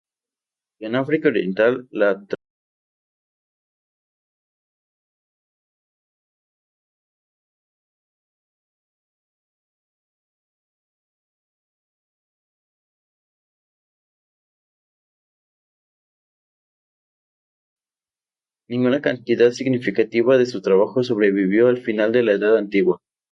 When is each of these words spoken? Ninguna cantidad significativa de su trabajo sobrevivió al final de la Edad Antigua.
Ninguna 18.67 19.01
cantidad 19.01 19.51
significativa 19.51 20.37
de 20.39 20.45
su 20.47 20.61
trabajo 20.63 21.03
sobrevivió 21.03 21.67
al 21.67 21.77
final 21.77 22.11
de 22.13 22.23
la 22.23 22.31
Edad 22.31 22.57
Antigua. 22.57 22.99